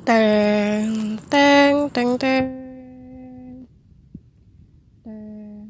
Teng 0.00 1.20
teng 1.28 1.92
teng 1.92 2.10
teng. 2.16 2.48
Teng 5.04 5.68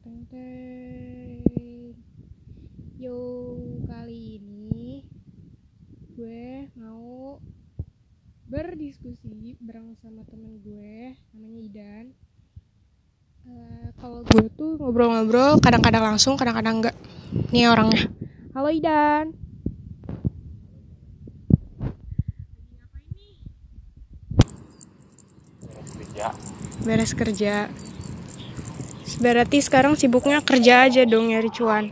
teng 0.00 0.20
teng. 0.32 1.92
Yo, 2.96 3.20
kali 3.84 4.40
ini 4.40 5.04
gue 6.16 6.72
mau 6.72 7.36
berdiskusi 8.48 9.60
bareng 9.60 9.92
sama 10.00 10.24
temen 10.24 10.56
gue 10.64 11.12
namanya 11.36 11.60
Idan. 11.68 12.06
Eh, 13.44 13.88
kalau 14.00 14.24
gue 14.24 14.48
tuh 14.56 14.80
ngobrol-ngobrol 14.80 15.60
kadang-kadang 15.60 16.16
langsung, 16.16 16.40
kadang-kadang 16.40 16.80
enggak. 16.80 16.96
Nih 17.52 17.68
orangnya. 17.68 18.08
Halo 18.56 18.72
Idan. 18.72 19.41
Kerja. 26.22 26.86
Beres 26.86 27.12
kerja. 27.14 27.54
Berarti 29.18 29.58
sekarang 29.62 29.98
sibuknya 29.98 30.42
kerja 30.42 30.86
aja 30.86 31.02
dong 31.06 31.30
nyari 31.30 31.50
cuan? 31.50 31.90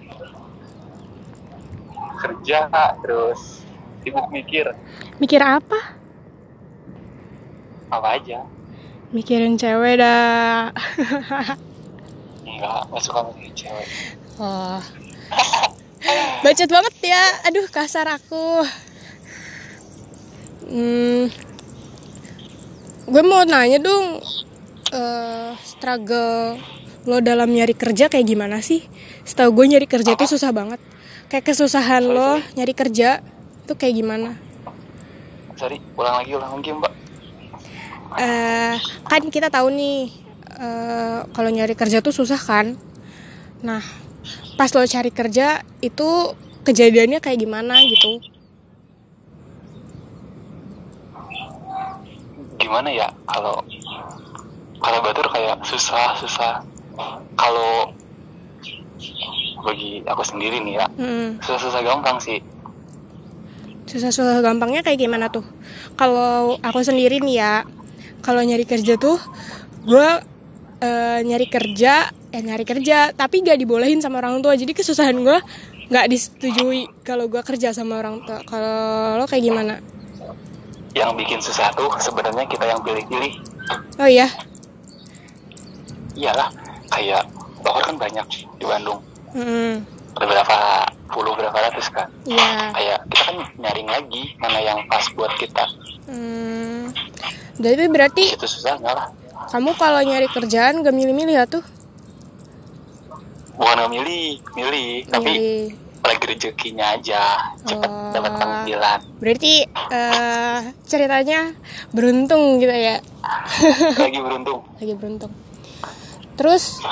Kerja 2.21 2.71
terus 3.03 3.67
sibuk 4.03 4.27
mikir. 4.31 4.71
Mikir 5.19 5.43
apa? 5.43 5.99
Apa 7.91 8.19
aja. 8.19 8.47
Mikirin 9.11 9.59
cewek 9.59 9.99
dah. 9.99 10.71
Enggak 12.47 12.81
nggak 12.91 13.03
suka 13.03 13.21
mikirin 13.31 13.55
cewek. 13.59 13.89
Oh. 14.39 14.81
Bacot 16.43 16.71
banget 16.71 16.95
ya. 17.03 17.25
Aduh 17.51 17.67
kasar 17.69 18.07
aku. 18.07 18.65
Hmm, 20.71 21.27
gue 23.11 23.23
mau 23.27 23.43
nanya 23.43 23.83
dong 23.83 24.23
eh 24.95 25.53
struggle 25.67 26.55
lo 27.11 27.19
dalam 27.19 27.51
nyari 27.51 27.75
kerja 27.75 28.07
kayak 28.13 28.27
gimana 28.29 28.63
sih? 28.63 28.85
Setahu 29.27 29.57
gue 29.57 29.67
nyari 29.73 29.89
kerja 29.89 30.15
itu 30.15 30.27
susah 30.29 30.53
banget. 30.53 30.79
Kayak 31.33 31.51
kesusahan 31.51 32.05
lo 32.07 32.39
nyari 32.55 32.77
kerja 32.77 33.25
itu 33.67 33.73
kayak 33.75 33.95
gimana? 33.99 34.37
Sorry 35.59 35.83
ulang 35.99 36.23
lagi 36.23 36.33
ulang 36.37 36.53
lagi 36.61 36.71
mbak. 36.71 36.93
Eh 38.21 38.77
kan 39.09 39.23
kita 39.27 39.51
tahu 39.51 39.75
nih 39.75 40.13
eh 40.61 41.21
kalau 41.35 41.51
nyari 41.51 41.75
kerja 41.75 41.99
tuh 42.05 42.15
susah 42.15 42.39
kan? 42.39 42.79
Nah 43.67 43.83
pas 44.55 44.71
lo 44.77 44.87
cari 44.87 45.11
kerja 45.11 45.65
itu 45.81 46.09
kejadiannya 46.69 47.19
kayak 47.25 47.43
gimana 47.43 47.81
gitu 47.81 48.21
gimana 52.71 52.87
ya 52.95 53.11
kalau 53.27 53.59
kalau 54.79 54.99
batur 55.03 55.27
kayak 55.27 55.59
susah 55.67 56.15
susah. 56.23 56.63
Kalau 57.35 57.91
bagi 59.67 60.07
aku 60.07 60.23
sendiri 60.23 60.63
nih 60.63 60.79
ya 60.79 60.87
Hmm, 60.95 61.43
susah-susah 61.43 61.83
gampang 61.83 62.23
sih. 62.23 62.39
Susah-susah 63.91 64.39
gampangnya 64.39 64.87
kayak 64.87 65.03
gimana 65.03 65.27
tuh? 65.35 65.43
Kalau 65.99 66.63
aku 66.63 66.79
sendiri 66.87 67.19
nih 67.19 67.43
ya 67.43 67.55
kalau 68.23 68.47
nyari 68.47 68.63
kerja 68.63 68.95
tuh 68.95 69.19
gue 69.83 70.09
eh, 70.79 71.19
nyari 71.27 71.51
kerja 71.51 72.07
eh 72.31 72.43
nyari 72.47 72.63
kerja 72.63 73.11
tapi 73.11 73.43
gak 73.43 73.59
dibolehin 73.59 73.99
sama 73.99 74.23
orang 74.23 74.39
tua. 74.47 74.55
Jadi 74.55 74.79
kesusahan 74.79 75.19
gue 75.27 75.39
nggak 75.91 76.07
disetujui 76.07 77.03
kalau 77.03 77.27
gue 77.27 77.43
kerja 77.43 77.75
sama 77.75 77.99
orang 77.99 78.23
tua. 78.23 78.47
Kalau 78.47 79.19
lo 79.19 79.27
kayak 79.27 79.43
gimana 79.43 79.75
yang 80.95 81.15
bikin 81.15 81.39
susah 81.39 81.71
tuh 81.75 81.91
sebenarnya 82.03 82.45
kita 82.51 82.67
yang 82.67 82.81
pilih-pilih. 82.83 83.33
Oh 84.03 84.09
iya? 84.09 84.27
Iyalah 86.19 86.51
kayak 86.91 87.23
dokter 87.63 87.83
kan 87.93 87.97
banyak 87.97 88.27
di 88.59 88.65
Bandung. 88.67 89.01
Hmm, 89.31 89.87
ada 90.19 90.25
berapa 90.27 90.57
puluh 91.11 91.33
berapa 91.39 91.55
ratus 91.55 91.87
kan? 91.95 92.11
Iya. 92.27 92.75
Kayak 92.75 92.99
kita 93.07 93.23
kan 93.31 93.37
nyaring 93.63 93.89
lagi 93.89 94.23
mana 94.43 94.59
yang 94.59 94.79
pas 94.91 95.07
buat 95.15 95.31
kita. 95.39 95.65
Hmm, 96.11 96.91
jadi 97.63 97.87
berarti 97.87 98.35
itu 98.35 98.47
susah 98.47 98.79
nggak 98.81 98.95
lah. 98.95 99.09
kamu 99.51 99.75
kalau 99.75 99.99
nyari 100.07 100.31
kerjaan 100.31 100.79
gak 100.79 100.95
milih-milih 100.95 101.35
ya 101.35 101.43
tuh? 101.49 101.65
bukan 103.61 103.77
nggak 103.77 103.93
milih 103.93 104.27
milih. 104.57 104.91
Tapi. 105.13 105.33
Lagi 106.11 106.25
rezekinya 106.27 106.93
aja 106.93 107.23
cepet 107.63 107.87
Oh. 107.87 108.11
dapat 108.11 108.33
panggilan 108.35 108.99
Berarti 109.17 109.63
eh, 109.69 110.59
ceritanya 110.83 111.55
beruntung 111.91 112.59
gitu 112.59 112.71
ya? 112.71 112.99
lagi 114.03 114.19
beruntung 114.19 114.61
Lagi 114.77 114.95
beruntung. 114.95 115.31
Terus 116.35 116.83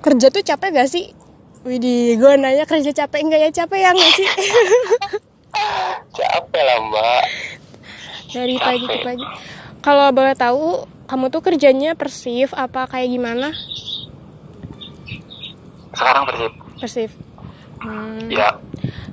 kerja 0.00 0.26
tuh 0.28 0.40
capek 0.40 0.72
gak 0.72 0.88
sih? 0.88 1.12
Widih, 1.60 2.16
gue 2.16 2.32
nanya 2.34 2.64
kerja 2.64 2.94
capek 2.94 3.20
enggak 3.20 3.40
ya? 3.42 3.50
Capek 3.52 3.78
ya 3.78 3.90
nggak 3.90 4.12
sih? 4.14 4.28
capek 6.16 6.62
lah 6.62 6.78
mbak 6.80 7.22
Dari 8.28 8.56
pagi 8.56 8.80
ke 8.80 8.88
Capek. 8.88 9.04
pagi. 9.04 9.24
Kalau 9.78 10.06
boleh 10.08 10.34
tahu, 10.34 10.66
kamu 11.04 11.24
tuh 11.28 11.40
kerjanya 11.40 11.92
persif 11.92 12.52
apa 12.52 12.86
kayak 12.86 13.08
gimana? 13.08 13.50
sekarang 15.90 16.24
persib 16.24 16.52
Persif. 16.78 17.10
Hmm. 17.78 18.26
ya 18.28 18.50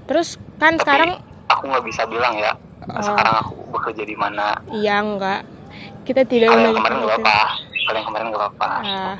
Terus 0.05 0.37
kan 0.55 0.73
tapi 0.73 0.81
sekarang 0.81 1.11
aku 1.45 1.63
nggak 1.67 1.85
bisa 1.85 2.03
bilang 2.05 2.35
ya 2.35 2.53
Oh. 2.85 3.01
sekarang 3.01 3.35
aku 3.41 3.53
bekerja 3.71 4.03
di 4.03 4.13
mana 4.13 4.61
iya 4.71 5.01
enggak. 5.01 5.41
Kita 6.03 6.21
tidak 6.21 6.53
kalau 6.53 6.61
yang 6.61 6.77
menanyakan 6.77 6.85
kemarin 6.85 6.97
nggak 7.01 7.17
itu. 7.17 7.25
apa 7.25 7.37
kalau 7.81 7.97
yang 7.97 8.07
kemarin 8.07 8.25
nggak 8.29 8.45
apa 8.45 8.69
Ah, 8.77 9.17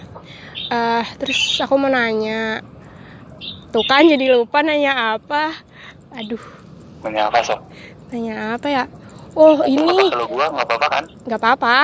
eh, 0.69 1.03
terus 1.17 1.39
aku 1.57 1.73
mau 1.75 1.89
nanya, 1.89 2.61
tuh 3.72 3.81
kan 3.84 4.05
jadi 4.05 4.25
lupa 4.31 4.61
nanya 4.61 5.17
apa? 5.17 5.57
Aduh, 6.13 6.38
nanya 7.01 7.25
apa 7.25 7.41
sob 7.41 7.57
nanya 8.07 8.53
apa 8.53 8.67
ya? 8.69 8.84
Oh 9.34 9.57
ini 9.66 9.81
kalau 10.07 10.29
gua 10.29 10.45
nggak 10.47 10.66
apa-apa 10.66 10.88
kan 10.88 11.03
nggak 11.25 11.39
apa-apa. 11.41 11.78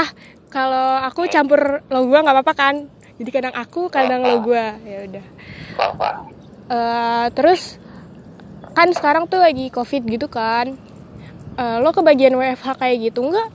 Kalau 0.48 1.02
aku 1.02 1.26
campur 1.28 1.82
lo 1.84 2.00
gua 2.06 2.22
nggak 2.22 2.36
apa-apa 2.38 2.54
kan? 2.54 2.76
Jadi 3.18 3.30
kadang 3.32 3.54
aku, 3.54 3.90
kadang 3.90 4.22
lo 4.22 4.38
gua. 4.40 4.78
Ya 4.82 5.02
udah. 5.02 5.26
apa 5.74 6.10
Eh, 6.68 7.26
terus 7.34 7.80
kan 8.72 8.90
sekarang 8.92 9.26
tuh 9.26 9.40
lagi 9.40 9.70
covid 9.70 10.04
gitu 10.04 10.28
kan? 10.28 10.76
Eh, 11.56 11.78
lo 11.80 11.90
kebagian 11.92 12.34
WFH 12.34 12.78
kayak 12.78 13.12
gitu 13.12 13.24
nggak? 13.24 13.50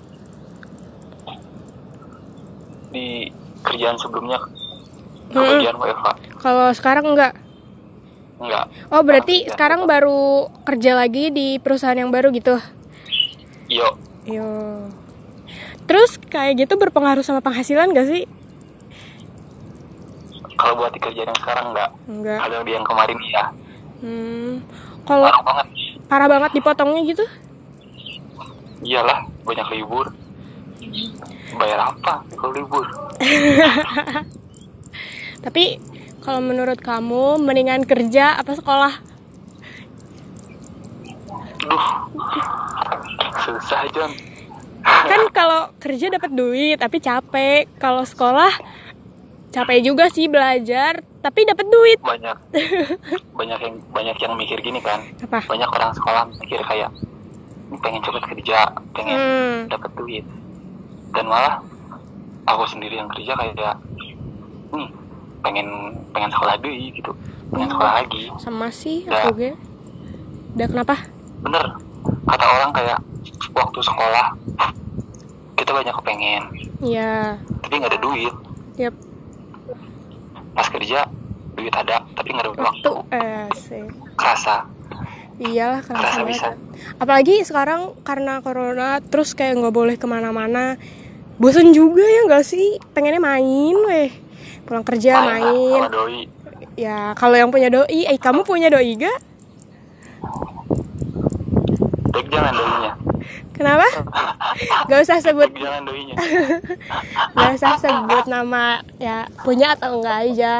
di 2.86 3.28
kerjaan 3.60 4.00
sebelumnya 4.00 4.40
Hmm. 5.28 5.36
kebagian 5.36 5.76
WFH 5.76 6.06
Kalau 6.40 6.72
sekarang 6.72 7.04
nggak? 7.12 7.34
enggak 8.38 8.64
Oh 8.88 9.02
berarti 9.02 9.44
Iya. 9.44 9.52
sekarang 9.52 9.84
baru 9.84 10.48
kerja 10.64 10.96
lagi 10.96 11.28
di 11.28 11.60
perusahaan 11.60 11.98
yang 11.98 12.08
baru 12.08 12.32
gitu? 12.32 12.56
yo 13.68 13.98
Yo. 14.24 14.48
Terus 15.86 16.18
kayak 16.18 16.66
gitu 16.66 16.74
berpengaruh 16.74 17.22
sama 17.22 17.38
penghasilan 17.38 17.94
gak 17.94 18.08
sih? 18.08 18.24
Kalau 20.56 20.74
buat 20.74 20.90
di 20.90 20.98
kerjaan 20.98 21.28
yang 21.28 21.40
sekarang 21.40 21.64
enggak 21.70 21.90
Enggak. 22.06 22.38
kalau 22.40 22.62
di 22.62 22.72
yang 22.72 22.84
kemarin 22.84 23.18
ya 23.26 23.44
Hmm. 23.96 24.60
Kalau 25.02 25.24
parah 25.24 25.40
banget 25.42 25.66
parah 26.04 26.28
banget 26.28 26.50
dipotongnya 26.52 27.00
gitu? 27.06 27.24
iyalah 28.82 29.24
banyak 29.42 29.66
libur 29.72 30.12
bayar 31.56 31.80
apa 31.86 32.20
kalau 32.30 32.52
libur 32.52 32.84
Tapi 35.40 35.78
kalau 36.20 36.42
menurut 36.42 36.76
kamu 36.76 37.38
mendingan 37.38 37.86
kerja 37.86 38.34
apa 38.34 38.52
sekolah? 38.52 38.92
duh 41.62 41.86
susah 43.40 43.82
John 43.90 44.12
Kan 44.84 45.22
kalau 45.30 45.72
kerja 45.78 46.06
dapat 46.08 46.30
duit 46.30 46.78
tapi 46.78 46.98
capek. 46.98 47.66
Kalau 47.76 48.02
sekolah 48.02 48.54
capek 49.56 49.80
juga 49.82 50.04
sih 50.06 50.28
belajar 50.28 51.00
tapi 51.18 51.42
dapat 51.42 51.64
duit. 51.64 51.96
banyak 51.98 52.36
banyak 53.32 53.58
yang 53.58 53.74
banyak 53.88 54.16
yang 54.16 54.32
mikir 54.36 54.60
gini 54.60 54.78
kan 54.78 55.00
Apa? 55.18 55.40
banyak 55.42 55.64
orang 55.66 55.90
sekolah 55.90 56.22
mikir 56.36 56.60
kayak 56.60 56.92
pengen 57.80 57.98
cepet 57.98 58.22
kerja 58.26 58.58
pengen 58.92 59.16
Hmm. 59.16 59.58
dapat 59.66 59.90
duit 59.96 60.24
dan 61.10 61.24
malah 61.24 61.64
aku 62.44 62.62
sendiri 62.68 62.94
yang 62.94 63.08
kerja 63.08 63.32
kayak 63.32 63.80
nih 64.70 64.86
pengen 65.40 65.66
pengen 66.12 66.30
sekolah 66.30 66.54
dulu 66.56 66.76
gitu 66.92 67.12
pengen 67.48 67.70
sekolah 67.70 67.92
lagi 67.96 68.28
Sama 68.36 68.68
sih 68.68 69.02
Ya. 69.02 69.24
aku 69.24 69.40
gue. 69.40 69.52
Udah 70.52 70.66
kenapa? 70.68 70.94
bener 71.38 71.66
kata 72.24 72.44
orang 72.44 72.70
kayak 72.72 72.98
waktu 73.50 73.80
sekolah 73.80 74.26
kita 75.54 75.70
banyak 75.72 75.94
kepengen 75.96 76.42
Iya. 76.78 77.40
tapi 77.62 77.72
nggak 77.74 77.92
ada 77.92 78.00
duit 78.00 78.34
Yap. 78.76 78.92
Pas 80.56 80.66
kerja 80.66 81.04
duit 81.52 81.70
ada 81.70 82.00
tapi 82.12 82.32
nggak 82.32 82.44
ada 82.44 82.52
waktu 82.52 82.64
Waktu 82.64 82.92
eh 83.12 83.46
sih. 83.54 83.84
kerasa 84.16 84.64
iyalah 85.36 85.84
kerasa 85.84 86.24
bisa. 86.24 86.48
apalagi 86.96 87.44
sekarang 87.44 87.92
karena 88.00 88.40
corona 88.40 88.98
terus 89.00 89.32
kayak 89.32 89.60
nggak 89.60 89.74
boleh 89.74 89.96
ke 89.96 90.04
mana-mana 90.04 90.80
bosen 91.36 91.70
juga 91.70 92.00
ya 92.00 92.24
nggak 92.24 92.40
sih 92.42 92.80
pengennya 92.90 93.20
main 93.20 93.76
weh 93.84 94.08
pulang 94.64 94.80
kerja 94.82 95.20
Main 95.20 95.44
main 95.44 95.92
doi. 95.92 96.20
ya 96.74 97.12
kalau 97.12 97.36
yang 97.36 97.52
punya 97.52 97.68
doi 97.68 98.04
eh 98.04 98.16
kamu 98.16 98.42
punya 98.42 98.72
doi 98.72 98.96
gak 98.96 99.18
Tek 102.08 102.26
jangan 102.32 102.52
doinya. 102.54 102.92
Kenapa? 103.56 103.88
Gak 104.86 105.00
usah 105.00 105.18
sebut. 105.24 105.48
Jangan 105.56 105.82
doinya. 105.88 106.14
Gak 107.36 107.50
usah 107.56 107.72
sebut 107.80 108.24
nama 108.28 108.84
ya 109.00 109.26
punya 109.40 109.72
atau 109.72 109.98
enggak 109.98 110.16
aja. 110.28 110.54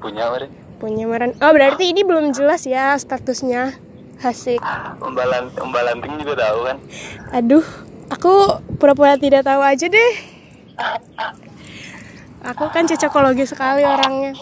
Punya 0.00 0.32
meren. 0.32 0.50
punya 0.80 1.04
meren 1.04 1.36
oh 1.44 1.52
berarti 1.52 1.92
ini 1.92 2.02
belum 2.02 2.34
jelas 2.34 2.66
ya 2.66 2.96
statusnya. 2.98 3.76
Asik. 4.20 4.60
Umbalan 5.00 5.48
umbalanting 5.56 6.20
juga 6.20 6.44
tahu 6.44 6.58
kan. 6.68 6.76
aduh 7.32 7.64
aku 8.12 8.60
pura-pura 8.76 9.16
tidak 9.16 9.44
tahu 9.44 9.60
aja 9.60 9.86
deh. 9.88 10.12
Aku 12.40 12.72
kan 12.72 12.88
cocokologi 12.88 13.44
sekali 13.44 13.84
orangnya. 13.84 14.32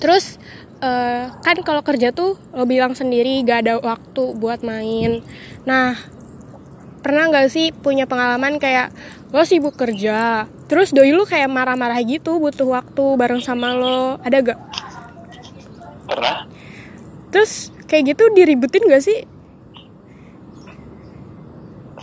Terus 0.00 0.39
eh, 0.80 1.24
kan 1.30 1.56
kalau 1.60 1.84
kerja 1.84 2.10
tuh 2.10 2.40
lo 2.56 2.64
bilang 2.64 2.96
sendiri 2.96 3.44
gak 3.44 3.68
ada 3.68 3.74
waktu 3.80 4.34
buat 4.36 4.64
main 4.64 5.20
nah 5.68 5.96
pernah 7.00 7.32
nggak 7.32 7.48
sih 7.48 7.72
punya 7.72 8.04
pengalaman 8.04 8.60
kayak 8.60 8.92
lo 9.32 9.44
sibuk 9.46 9.76
kerja 9.76 10.44
terus 10.68 10.92
doi 10.92 11.12
lu 11.14 11.24
kayak 11.24 11.48
marah-marah 11.48 12.00
gitu 12.04 12.36
butuh 12.36 12.68
waktu 12.68 13.04
bareng 13.16 13.40
sama 13.40 13.72
lo 13.76 14.20
ada 14.20 14.40
gak 14.42 14.60
Pernah? 16.10 16.50
terus 17.30 17.70
kayak 17.86 18.16
gitu 18.16 18.28
diributin 18.34 18.84
gak 18.88 19.04
sih 19.04 19.24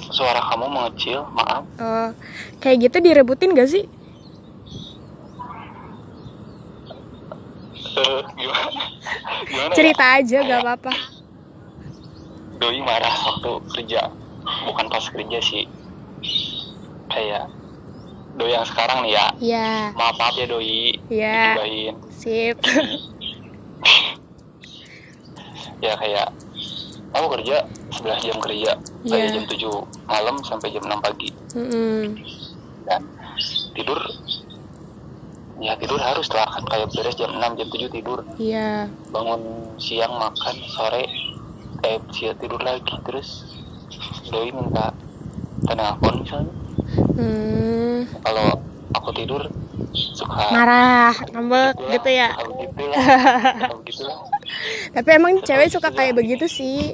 Suara 0.08 0.40
kamu 0.40 0.72
mengecil, 0.72 1.20
maaf. 1.36 1.68
Eh, 1.78 2.10
kayak 2.64 2.90
gitu 2.90 2.98
direbutin 3.04 3.54
gak 3.54 3.70
sih 3.70 3.86
Eh, 7.98 8.22
gimana? 8.36 8.70
Gimana 9.44 9.68
ya? 9.68 9.76
cerita 9.76 10.06
aja 10.16 10.38
gak 10.40 10.62
apa-apa 10.62 10.92
Doi 12.58 12.78
marah 12.80 13.14
waktu 13.14 13.52
kerja. 13.72 14.10
Bukan 14.64 14.86
pas 14.88 15.06
kerja 15.06 15.38
sih. 15.40 15.70
Kayak 17.08 17.54
doi 18.34 18.50
yang 18.50 18.66
sekarang 18.66 19.02
nih 19.02 19.14
ya. 19.14 19.26
ya 19.40 19.70
Maaf 19.94 20.18
maaf 20.18 20.34
ya 20.34 20.46
doi. 20.46 20.98
Iya. 21.08 21.54
Digibain. 21.54 21.96
sip 22.12 22.58
ya 25.80 25.94
kayak 25.96 26.34
aku 27.14 27.28
kerja 27.32 27.62
11 27.94 28.26
jam 28.26 28.38
kerja 28.40 28.72
dari 29.04 29.22
Iya. 29.24 29.34
jam 29.34 29.46
7 29.46 29.70
malam 30.08 30.36
sampai 30.42 30.74
jam 30.74 30.82
6 30.82 30.98
pagi 30.98 31.30
Mm-mm. 31.54 32.18
dan 32.84 33.02
tidur 33.72 34.02
ya 35.58 35.74
tidur 35.82 35.98
harus 35.98 36.30
lah 36.34 36.46
kan 36.46 36.64
kayak 36.70 36.88
beres 36.94 37.18
jam 37.18 37.34
6 37.34 37.58
jam 37.58 37.68
7 37.70 37.90
tidur. 37.90 38.20
Iya. 38.38 38.90
Bangun 39.10 39.42
siang 39.82 40.14
makan 40.18 40.56
sore 40.70 41.06
kayak 41.82 42.02
siang 42.14 42.38
tidur 42.38 42.62
lagi 42.62 42.94
terus 43.06 43.46
doi 44.30 44.54
minta 44.54 44.94
telepon 45.66 46.14
misalnya. 46.22 46.54
Hmm, 47.18 48.06
kalau 48.22 48.48
aku 48.94 49.10
tidur 49.18 49.42
suka 49.94 50.54
marah 50.54 51.14
ngambek 51.34 51.74
gitu 51.90 52.10
ya? 52.14 52.30
lah 52.38 52.98
suka 53.58 53.76
begitu 53.82 54.02
lah. 54.06 54.18
Tapi 54.94 55.10
emang 55.18 55.42
cewek 55.42 55.74
suka 55.74 55.90
kayak 55.90 56.14
begitu 56.18 56.46
sih. 56.46 56.94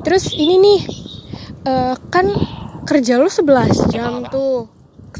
Terus 0.00 0.32
ini 0.32 0.56
nih 0.58 0.80
eh, 1.68 1.94
kan 2.08 2.26
kerja 2.88 3.20
lu 3.20 3.28
11 3.28 3.92
jam 3.92 4.24
tuh. 4.32 4.66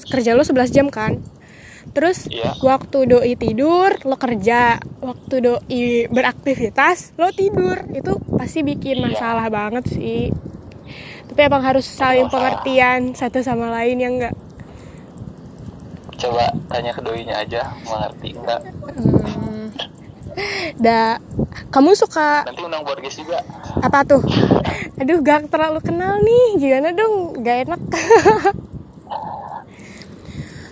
Kerja 0.09 0.33
lu 0.33 0.41
11 0.41 0.73
jam 0.73 0.89
kan 0.89 1.21
terus 1.93 2.25
Iya. 2.25 2.57
waktu 2.59 3.05
doi 3.05 3.33
tidur 3.37 3.93
lo 4.03 4.17
kerja 4.17 4.81
waktu 4.99 5.35
doi 5.39 5.85
beraktivitas 6.09 7.15
lo 7.15 7.29
tidur 7.31 7.79
itu 7.93 8.17
pasti 8.33 8.61
bikin 8.61 8.99
Iya. 8.99 9.05
masalah 9.07 9.47
banget 9.49 9.85
sih 9.87 10.33
tapi 11.29 11.41
emang 11.43 11.63
harus 11.63 11.85
saling 11.85 12.27
masalah. 12.27 12.59
pengertian 12.59 13.13
satu 13.13 13.39
sama 13.41 13.71
lain 13.71 13.97
ya 13.97 14.09
enggak 14.09 14.35
coba 16.15 16.51
tanya 16.67 16.91
ke 16.91 17.01
doinya 17.01 17.35
aja 17.37 17.61
mengerti 17.83 18.29
enggak 18.33 18.61
Hmm. 20.33 20.81
Da, 20.81 21.21
kamu 21.69 21.93
suka 21.93 22.41
nanti 22.43 22.65
undang 22.65 22.83
podcast 22.83 23.21
juga 23.21 23.45
apa 23.77 24.01
tuh? 24.01 24.25
Aduh, 24.97 25.21
gak 25.21 25.53
terlalu 25.53 25.79
kenal 25.85 26.17
nih. 26.19 26.57
Gimana 26.57 26.89
dong? 26.97 27.37
Gak 27.45 27.69
enak. 27.69 27.81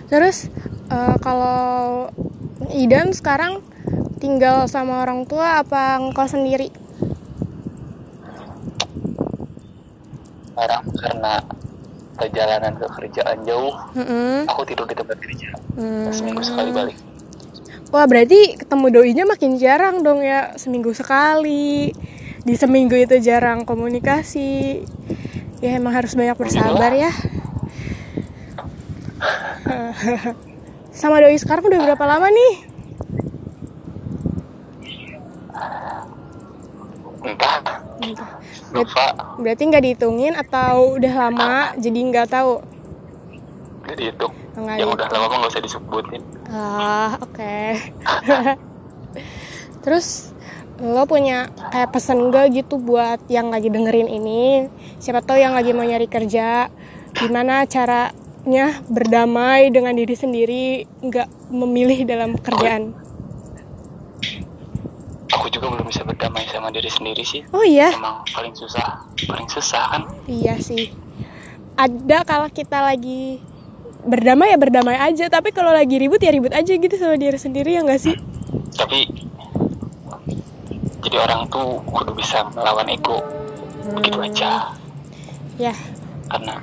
Terus 0.09 0.49
eh, 0.91 1.15
kalau 1.19 2.07
Idan 2.71 3.11
sekarang 3.11 3.59
tinggal 4.21 4.69
sama 4.69 5.01
orang 5.01 5.25
tua 5.25 5.59
apa 5.59 5.97
engkau 5.97 6.27
sendiri? 6.27 6.69
sekarang 10.51 10.83
karena 10.93 11.33
perjalanan 12.13 12.77
ke 12.77 12.85
kerjaan 12.85 13.37
jauh 13.49 13.73
Mm-mm. 13.97 14.45
aku 14.45 14.61
tidur 14.61 14.85
di 14.85 14.93
tempat 14.93 15.17
kerja 15.17 15.49
Hmm. 15.73 16.11
seminggu 16.13 16.43
sekali 16.43 16.69
balik 16.69 16.97
Wah, 17.91 18.07
berarti 18.07 18.55
ketemu 18.55 18.87
doinya 18.87 19.27
makin 19.27 19.59
jarang 19.59 19.99
dong 19.99 20.23
ya, 20.23 20.55
seminggu 20.55 20.95
sekali. 20.95 21.91
Di 22.39 22.55
seminggu 22.55 22.95
itu 22.95 23.19
jarang 23.19 23.67
komunikasi. 23.67 24.79
Ya 25.59 25.75
emang 25.75 25.99
harus 25.99 26.15
banyak 26.15 26.39
bersabar 26.39 26.95
ya. 26.95 27.11
Sama 31.01 31.17
doi 31.17 31.33
sekarang 31.33 31.65
udah 31.65 31.81
berapa 31.81 32.05
lama 32.05 32.29
nih? 32.29 32.53
entah 37.21 37.57
lupa 38.73 39.05
Berarti 39.37 39.63
nggak 39.65 39.83
dihitungin 39.83 40.33
atau 40.33 40.97
udah 40.97 41.13
lama 41.17 41.73
jadi 41.77 41.99
nggak 42.01 42.27
tahu? 42.29 42.53
gak 43.81 43.97
dihitung 43.97 44.33
Nggak 44.53 44.75
yang 44.77 44.89
udah 44.89 45.05
dihitung. 45.05 45.21
lama 45.21 45.25
mah 45.25 45.37
gak 45.41 45.51
usah 45.57 45.63
disebutin 45.65 46.21
Ah, 46.51 47.15
oke. 47.17 47.57
Terus 49.83 50.35
lo 50.77 51.07
punya 51.07 51.47
kayak 51.71 51.95
pesan 51.95 52.27
gak 52.27 52.51
gitu 52.51 52.75
buat 52.75 53.23
yang 53.25 53.49
lagi 53.49 53.71
dengerin 53.71 54.05
ini? 54.05 54.67
Siapa 54.99 55.23
tahu 55.23 55.39
yang 55.39 55.55
lagi 55.55 55.71
mau 55.71 55.87
nyari 55.87 56.11
kerja, 56.11 56.67
gimana 57.15 57.63
caranya 58.41 58.81
berdamai 58.89 59.69
dengan 59.69 59.93
diri 59.93 60.17
sendiri, 60.17 60.65
nggak 61.05 61.53
memilih 61.53 62.09
dalam 62.09 62.33
pekerjaan? 62.33 62.93
aku 65.31 65.47
juga 65.47 65.73
belum 65.73 65.87
bisa 65.89 66.03
berdamai 66.05 66.43
sama 66.53 66.69
diri 66.69 66.91
sendiri 66.91 67.23
sih 67.25 67.41
Oh 67.55 67.63
iya, 67.65 67.89
emang 67.95 68.21
paling 68.29 68.53
susah 68.53 69.07
paling 69.25 69.47
susah 69.49 69.89
kan 69.89 70.01
iya 70.29 70.59
sih. 70.59 70.91
Ada 71.79 72.21
kalau 72.27 72.45
kita 72.51 72.77
lagi 72.83 73.39
berdamai 74.05 74.53
ya 74.53 74.59
berdamai 74.59 74.99
aja, 75.01 75.31
tapi 75.31 75.49
kalau 75.55 75.71
lagi 75.73 75.97
ribut 75.97 76.21
ya 76.21 76.29
ribut 76.35 76.51
aja 76.53 76.69
gitu 76.69 76.93
sama 76.99 77.15
diri 77.17 77.39
sendiri 77.39 77.73
ya 77.73 77.81
nggak 77.81 78.01
sih? 78.01 78.13
tapi 78.75 79.07
jadi 81.01 81.17
orang 81.25 81.47
tuh 81.49 81.79
kudu 81.89 82.11
bisa 82.13 82.45
melawan 82.53 82.85
ego 82.91 83.23
begitu 83.97 84.19
aja 84.21 84.75
Ya, 85.57 85.73
karena 86.27 86.59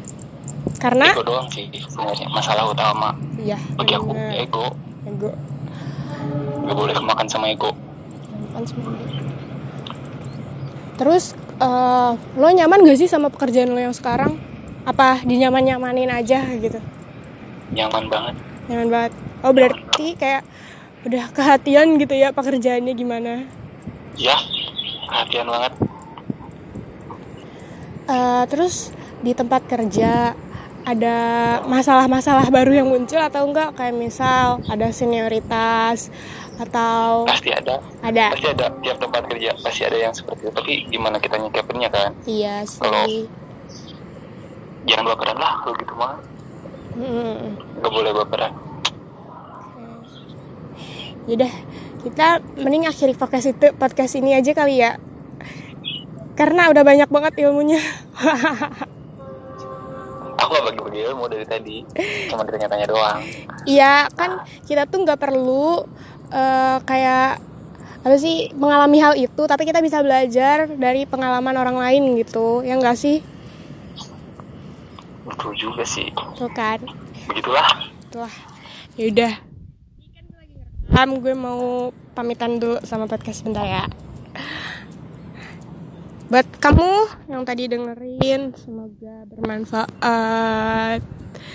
karena 0.76 1.08
ego 1.10 1.24
doang 1.24 1.48
sih 1.48 1.64
sebenarnya 1.72 2.28
masalah 2.28 2.68
utama 2.68 3.16
iya. 3.40 3.56
bagi 3.80 3.96
aku 3.96 4.12
bener. 4.12 4.44
ego 4.44 4.66
Ego. 5.08 5.32
gak 6.68 6.76
boleh 6.76 6.92
kemakan 6.92 7.26
sama 7.26 7.48
ego 7.48 7.72
Kan 8.52 8.64
semua. 8.64 8.92
Terus 10.98 11.32
eh, 11.62 12.12
lo 12.36 12.48
nyaman 12.48 12.84
gak 12.84 12.98
sih 12.98 13.08
sama 13.08 13.32
pekerjaan 13.32 13.70
lo 13.72 13.80
yang 13.80 13.94
sekarang? 13.94 14.36
Apa 14.84 15.22
dinyaman-nyamanin 15.24 16.10
aja 16.12 16.44
gitu? 16.58 16.80
nyaman 17.72 18.08
banget 18.08 18.34
Nyaman 18.68 18.88
banget. 18.88 19.12
Oh 19.44 19.52
berarti 19.52 20.16
kayak 20.16 20.42
udah 21.06 21.24
kehatian 21.32 21.96
gitu 21.96 22.12
ya 22.12 22.34
pekerjaannya 22.34 22.92
gimana? 22.92 23.32
ya 24.18 24.34
perhatian 25.06 25.46
banget 25.46 25.72
Eh, 28.08 28.42
terus 28.48 28.88
di 29.20 29.36
tempat 29.36 29.68
kerja 29.68 30.32
ada 30.88 31.16
masalah-masalah 31.68 32.48
baru 32.48 32.80
yang 32.80 32.88
muncul 32.88 33.20
atau 33.20 33.44
enggak? 33.44 33.76
Kayak 33.76 33.96
misal 34.00 34.64
ada 34.64 34.88
senioritas 34.88 36.08
atau 36.56 37.28
pasti 37.28 37.52
ada. 37.52 37.84
Ada? 38.00 38.32
pasti 38.32 38.48
ada. 38.48 38.72
Tiap 38.80 38.96
tempat 38.96 39.22
kerja 39.28 39.52
pasti 39.60 39.84
ada 39.84 39.98
yang 40.00 40.16
seperti 40.16 40.48
itu. 40.48 40.52
Tapi 40.56 40.72
gimana 40.88 41.20
kita 41.20 41.36
nyikapinnya 41.36 41.92
kan? 41.92 42.10
Iya 42.24 42.64
sih. 42.64 42.80
Kalau- 42.80 43.28
jangan 44.88 45.04
baperan 45.12 45.36
lah 45.36 45.52
kalau 45.60 45.74
gitu 45.76 45.94
mah. 46.00 46.16
Mm. 46.98 47.54
gak 47.78 47.92
boleh 47.94 48.10
baperan 48.10 48.50
Yaudah, 51.30 51.52
kita 52.02 52.42
mending 52.58 52.90
akhiri 52.90 53.14
podcast 53.14 53.54
itu 53.54 53.70
podcast 53.76 54.18
ini 54.18 54.34
aja 54.34 54.50
kali 54.50 54.82
ya. 54.82 54.98
Karena 56.34 56.72
udah 56.72 56.82
banyak 56.82 57.06
banget 57.06 57.38
ilmunya 57.44 57.78
aku 60.38 60.50
gak 60.54 60.64
bagi-bagi 60.72 61.00
ilmu 61.10 61.24
dari 61.26 61.46
tadi 61.46 61.76
cuma 62.30 62.46
ditanya-tanya 62.46 62.86
doang 62.86 63.18
Iya 63.68 64.08
kan 64.14 64.46
kita 64.64 64.88
tuh 64.88 65.04
nggak 65.04 65.20
perlu 65.20 65.84
eh, 66.32 66.78
kayak 66.86 67.42
apa 67.98 68.16
sih 68.16 68.54
mengalami 68.54 69.02
hal 69.02 69.18
itu 69.18 69.42
tapi 69.44 69.66
kita 69.66 69.82
bisa 69.82 70.00
belajar 70.00 70.70
dari 70.70 71.04
pengalaman 71.04 71.58
orang 71.58 71.76
lain 71.76 72.16
gitu 72.16 72.62
ya 72.62 72.78
enggak 72.78 72.96
sih 72.96 73.20
betul 75.26 75.52
juga 75.58 75.84
sih 75.84 76.08
tuh 76.14 76.48
kan 76.54 76.80
begitulah 77.28 77.68
Tuh. 78.08 78.32
Ya 78.96 79.04
udah. 79.12 79.32
Am 80.96 81.20
gue 81.20 81.36
mau 81.36 81.92
pamitan 82.16 82.56
dulu 82.56 82.80
sama 82.82 83.04
podcast 83.04 83.44
bentar 83.44 83.68
ya. 83.68 83.84
Buat 86.28 86.44
kamu 86.60 87.08
yang 87.32 87.40
tadi 87.40 87.72
dengerin, 87.72 88.52
semoga 88.52 89.24
bermanfaat. 89.32 91.00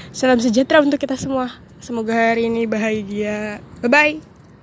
Salam 0.10 0.42
sejahtera 0.42 0.82
untuk 0.82 0.98
kita 0.98 1.14
semua. 1.14 1.54
Semoga 1.78 2.34
hari 2.34 2.50
ini 2.50 2.66
bahagia. 2.66 3.62
Bye 3.86 3.92
bye. 3.94 4.33